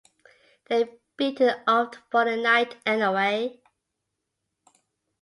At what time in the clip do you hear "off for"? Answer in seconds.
1.67-2.25